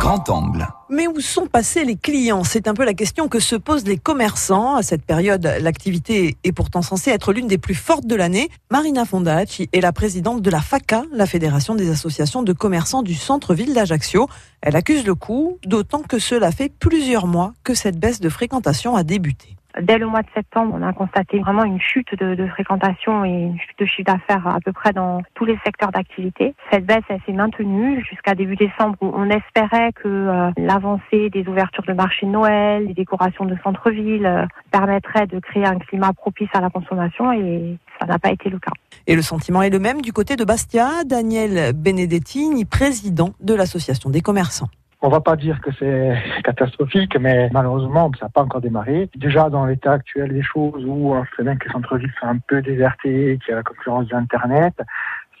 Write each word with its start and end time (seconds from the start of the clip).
Grand 0.00 0.28
angle. 0.28 0.68
Mais 0.90 1.06
où 1.06 1.18
sont 1.20 1.46
passés 1.46 1.82
les 1.86 1.96
clients? 1.96 2.44
C'est 2.44 2.68
un 2.68 2.74
peu 2.74 2.84
la 2.84 2.92
question 2.92 3.26
que 3.26 3.40
se 3.40 3.56
posent 3.56 3.86
les 3.86 3.96
commerçants. 3.96 4.76
À 4.76 4.82
cette 4.82 5.02
période, 5.02 5.50
l'activité 5.62 6.36
est 6.44 6.52
pourtant 6.52 6.82
censée 6.82 7.10
être 7.10 7.32
l'une 7.32 7.46
des 7.46 7.56
plus 7.56 7.74
fortes 7.74 8.04
de 8.04 8.14
l'année. 8.14 8.50
Marina 8.70 9.06
Fondacci 9.06 9.70
est 9.72 9.80
la 9.80 9.92
présidente 9.92 10.42
de 10.42 10.50
la 10.50 10.60
FACA, 10.60 11.04
la 11.10 11.24
Fédération 11.24 11.74
des 11.74 11.88
associations 11.88 12.42
de 12.42 12.52
commerçants 12.52 13.02
du 13.02 13.14
centre-ville 13.14 13.72
d'Ajaccio. 13.72 14.28
Elle 14.60 14.76
accuse 14.76 15.06
le 15.06 15.14
coup, 15.14 15.56
d'autant 15.64 16.02
que 16.02 16.18
cela 16.18 16.52
fait 16.52 16.68
plusieurs 16.68 17.26
mois 17.26 17.54
que 17.64 17.72
cette 17.72 17.98
baisse 17.98 18.20
de 18.20 18.28
fréquentation 18.28 18.94
a 18.94 19.04
débuté. 19.04 19.56
Dès 19.80 19.98
le 19.98 20.06
mois 20.06 20.22
de 20.22 20.28
septembre, 20.34 20.74
on 20.78 20.82
a 20.82 20.92
constaté 20.92 21.38
vraiment 21.38 21.64
une 21.64 21.80
chute 21.80 22.14
de, 22.14 22.46
fréquentation 22.46 23.24
et 23.24 23.30
une 23.30 23.58
chute 23.58 23.78
de 23.78 23.86
chiffre 23.86 24.12
d'affaires 24.12 24.46
à 24.46 24.58
peu 24.60 24.72
près 24.72 24.92
dans 24.92 25.22
tous 25.34 25.44
les 25.44 25.58
secteurs 25.64 25.90
d'activité. 25.90 26.54
Cette 26.70 26.84
baisse, 26.84 27.04
elle 27.08 27.20
s'est 27.24 27.32
maintenue 27.32 28.04
jusqu'à 28.08 28.34
début 28.34 28.56
décembre 28.56 28.96
où 29.00 29.10
on 29.14 29.30
espérait 29.30 29.92
que 29.92 30.08
euh, 30.08 30.50
l'avancée 30.58 31.30
des 31.30 31.46
ouvertures 31.48 31.84
de 31.84 31.92
marché 31.92 32.26
Noël, 32.26 32.86
des 32.86 32.94
décorations 32.94 33.44
de 33.44 33.56
centre-ville 33.64 34.26
euh, 34.26 34.46
permettrait 34.70 35.26
de 35.26 35.38
créer 35.38 35.64
un 35.64 35.78
climat 35.78 36.12
propice 36.12 36.50
à 36.52 36.60
la 36.60 36.68
consommation 36.68 37.32
et 37.32 37.78
ça 37.98 38.06
n'a 38.06 38.18
pas 38.18 38.30
été 38.30 38.50
le 38.50 38.58
cas. 38.58 38.72
Et 39.06 39.16
le 39.16 39.22
sentiment 39.22 39.62
est 39.62 39.70
le 39.70 39.78
même 39.78 40.02
du 40.02 40.12
côté 40.12 40.36
de 40.36 40.44
Bastia. 40.44 41.04
Daniel 41.04 41.72
Benedettini, 41.72 42.64
président 42.64 43.30
de 43.40 43.54
l'association 43.54 44.10
des 44.10 44.20
commerçants. 44.20 44.68
On 45.04 45.08
va 45.08 45.20
pas 45.20 45.34
dire 45.34 45.60
que 45.60 45.70
c'est 45.80 46.16
catastrophique, 46.44 47.16
mais 47.18 47.50
malheureusement, 47.52 48.10
ça 48.18 48.26
n'a 48.26 48.30
pas 48.30 48.42
encore 48.42 48.60
démarré. 48.60 49.10
Déjà, 49.16 49.50
dans 49.50 49.66
l'état 49.66 49.94
actuel 49.94 50.32
des 50.32 50.42
choses, 50.42 50.84
où 50.86 51.12
on 51.12 51.24
sait 51.36 51.42
bien 51.42 51.56
que 51.56 51.66
les 51.66 51.72
centres-villes 51.72 52.12
sont 52.20 52.28
un 52.28 52.38
peu 52.38 52.62
désertés, 52.62 53.38
qu'il 53.42 53.50
y 53.50 53.52
a 53.52 53.56
la 53.56 53.62
concurrence 53.64 54.06
d'Internet, 54.06 54.74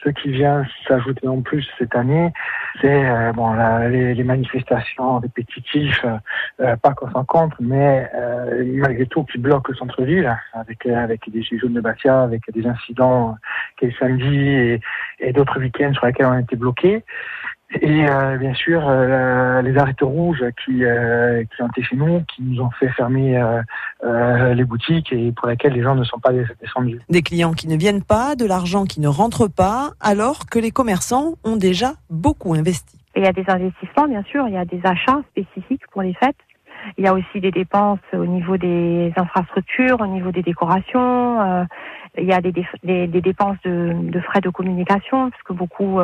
ce 0.04 0.08
qui 0.10 0.30
vient 0.30 0.64
s'ajouter 0.88 1.28
en 1.28 1.42
plus 1.42 1.64
cette 1.78 1.94
année, 1.94 2.32
c'est 2.80 3.08
euh, 3.08 3.32
bon 3.32 3.52
les, 3.88 4.24
manifestations 4.24 5.20
répétitives, 5.20 6.18
euh, 6.60 6.76
pas 6.76 6.92
qu'on 6.94 7.08
s'en 7.12 7.24
compte, 7.24 7.52
mais 7.60 8.10
euh, 8.14 8.64
malgré 8.66 9.06
tout 9.06 9.22
qui 9.24 9.38
bloquent 9.38 9.70
le 9.70 9.76
centre-ville 9.76 10.36
avec 10.54 10.86
avec 10.86 11.30
des 11.30 11.42
gilets 11.42 11.60
jaunes 11.60 11.74
de 11.74 11.80
Bastia, 11.80 12.22
avec 12.22 12.42
des 12.52 12.66
incidents 12.66 13.36
quel 13.76 13.94
samedi 13.94 14.36
et, 14.36 14.80
et 15.20 15.32
d'autres 15.32 15.60
week-ends 15.60 15.92
sur 15.94 16.06
lesquels 16.06 16.26
on 16.26 16.32
a 16.32 16.40
été 16.40 16.56
bloqués. 16.56 17.04
Et 17.80 18.06
euh, 18.06 18.36
bien 18.36 18.54
sûr, 18.54 18.82
euh, 18.86 19.62
les 19.62 19.76
arrêtés 19.78 20.04
rouges 20.04 20.44
qui, 20.64 20.84
euh, 20.84 21.42
qui 21.44 21.62
ont 21.62 21.68
été 21.68 21.82
chez 21.82 21.96
nous, 21.96 22.22
qui 22.34 22.42
nous 22.42 22.60
ont 22.60 22.70
fait 22.70 22.88
fermer 22.88 23.38
euh, 23.38 23.62
euh, 24.04 24.54
les 24.54 24.64
boutiques 24.64 25.12
et 25.12 25.32
pour 25.32 25.48
lesquelles 25.48 25.72
les 25.72 25.82
gens 25.82 25.94
ne 25.94 26.04
sont 26.04 26.18
pas 26.18 26.32
descendus. 26.60 27.00
Des 27.08 27.22
clients 27.22 27.52
qui 27.52 27.68
ne 27.68 27.76
viennent 27.76 28.02
pas, 28.02 28.36
de 28.36 28.44
l'argent 28.44 28.84
qui 28.84 29.00
ne 29.00 29.08
rentre 29.08 29.48
pas, 29.48 29.92
alors 30.00 30.46
que 30.50 30.58
les 30.58 30.70
commerçants 30.70 31.34
ont 31.44 31.56
déjà 31.56 31.94
beaucoup 32.10 32.52
investi. 32.54 32.98
Et 33.14 33.20
il 33.20 33.24
y 33.24 33.28
a 33.28 33.32
des 33.32 33.44
investissements, 33.48 34.08
bien 34.08 34.22
sûr, 34.24 34.46
il 34.48 34.54
y 34.54 34.58
a 34.58 34.64
des 34.64 34.80
achats 34.84 35.22
spécifiques 35.30 35.86
pour 35.90 36.02
les 36.02 36.14
fêtes. 36.14 36.36
Il 36.98 37.04
y 37.04 37.06
a 37.06 37.14
aussi 37.14 37.40
des 37.40 37.52
dépenses 37.52 38.00
au 38.12 38.26
niveau 38.26 38.56
des 38.56 39.12
infrastructures, 39.16 40.00
au 40.00 40.06
niveau 40.06 40.32
des 40.32 40.42
décorations. 40.42 41.40
Euh, 41.40 41.64
il 42.18 42.24
y 42.24 42.32
a 42.32 42.40
des, 42.40 42.52
des, 42.82 43.06
des 43.06 43.20
dépenses 43.20 43.56
de, 43.64 43.92
de, 44.10 44.20
frais 44.20 44.40
de 44.40 44.50
communication, 44.50 45.30
parce 45.30 45.42
que 45.44 45.52
beaucoup 45.52 46.00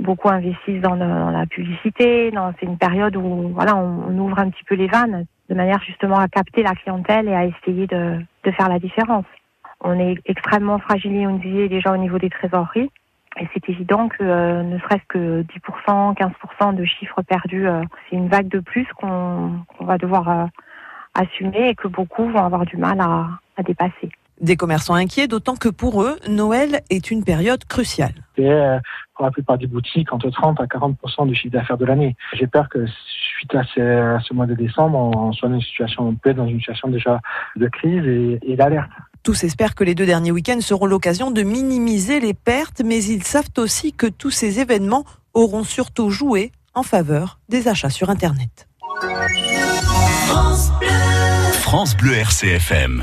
beaucoup 0.00 0.28
investissent 0.28 0.82
dans, 0.82 0.94
le, 0.94 1.06
dans 1.06 1.30
la 1.30 1.46
publicité. 1.46 2.32
C'est 2.60 2.66
une 2.66 2.78
période 2.78 3.16
où 3.16 3.48
voilà, 3.54 3.76
on, 3.76 4.04
on, 4.08 4.18
ouvre 4.18 4.38
un 4.38 4.50
petit 4.50 4.64
peu 4.64 4.74
les 4.74 4.88
vannes 4.88 5.26
de 5.48 5.54
manière 5.54 5.82
justement 5.82 6.18
à 6.18 6.28
capter 6.28 6.62
la 6.62 6.74
clientèle 6.74 7.28
et 7.28 7.34
à 7.34 7.44
essayer 7.44 7.86
de, 7.86 8.18
de 8.44 8.50
faire 8.50 8.68
la 8.68 8.78
différence. 8.78 9.26
On 9.80 9.98
est 9.98 10.16
extrêmement 10.26 10.78
fragilisé 10.78 11.68
déjà 11.68 11.92
au 11.92 11.96
niveau 11.96 12.18
des 12.18 12.30
trésoreries. 12.30 12.90
Et 13.40 13.48
c'est 13.52 13.68
évident 13.68 14.08
que 14.08 14.22
euh, 14.22 14.62
ne 14.62 14.78
serait-ce 14.78 15.04
que 15.08 15.42
10%, 15.88 16.16
15% 16.16 16.74
de 16.76 16.84
chiffres 16.84 17.20
perdus, 17.22 17.66
euh, 17.66 17.82
c'est 18.08 18.16
une 18.16 18.28
vague 18.28 18.48
de 18.48 18.60
plus 18.60 18.86
qu'on 18.96 19.58
qu 19.76 19.84
va 19.84 19.98
devoir 19.98 20.28
euh, 20.28 20.46
assumer 21.14 21.70
et 21.70 21.74
que 21.74 21.88
beaucoup 21.88 22.28
vont 22.30 22.44
avoir 22.44 22.64
du 22.64 22.76
mal 22.76 23.00
à, 23.00 23.28
à 23.56 23.62
dépasser. 23.64 24.10
Des 24.40 24.56
commerçants 24.56 24.94
inquiets, 24.94 25.28
d'autant 25.28 25.54
que 25.54 25.68
pour 25.68 26.02
eux, 26.02 26.16
Noël 26.28 26.80
est 26.90 27.10
une 27.10 27.22
période 27.24 27.64
cruciale. 27.64 28.14
C'est 28.36 28.50
euh, 28.50 28.78
pour 29.14 29.24
la 29.24 29.30
plupart 29.30 29.58
des 29.58 29.66
boutiques 29.66 30.12
entre 30.12 30.30
30 30.30 30.60
à 30.60 30.64
40% 30.64 31.26
du 31.26 31.34
chiffre 31.34 31.52
d'affaires 31.52 31.78
de 31.78 31.84
l'année. 31.84 32.16
J'ai 32.34 32.46
peur 32.46 32.68
que 32.68 32.84
suite 32.86 33.54
à 33.54 33.62
ce, 33.74 33.80
à 33.80 34.20
ce, 34.20 34.34
mois 34.34 34.46
de 34.46 34.54
décembre, 34.54 34.98
on 34.98 35.32
soit 35.32 35.48
dans 35.48 35.54
une 35.54 35.60
situation, 35.60 36.08
on 36.08 36.14
peut 36.14 36.30
être 36.30 36.36
dans 36.36 36.46
une 36.46 36.58
situation 36.58 36.88
déjà 36.88 37.20
de 37.56 37.68
crise 37.68 38.04
et, 38.06 38.38
et 38.42 38.56
d'alerte. 38.56 38.90
Tous 39.22 39.42
espèrent 39.44 39.74
que 39.74 39.84
les 39.84 39.94
deux 39.94 40.06
derniers 40.06 40.32
week-ends 40.32 40.60
seront 40.60 40.86
l'occasion 40.86 41.30
de 41.30 41.42
minimiser 41.42 42.20
les 42.20 42.34
pertes, 42.34 42.82
mais 42.84 43.02
ils 43.02 43.22
savent 43.22 43.48
aussi 43.56 43.92
que 43.92 44.06
tous 44.06 44.30
ces 44.30 44.60
événements 44.60 45.04
auront 45.32 45.64
surtout 45.64 46.10
joué 46.10 46.52
en 46.74 46.82
faveur 46.82 47.38
des 47.48 47.68
achats 47.68 47.90
sur 47.90 48.10
Internet. 48.10 48.68
France 50.26 50.72
Bleu, 50.78 50.88
France 51.52 51.96
Bleu 51.96 52.14
RCFM. 52.14 53.02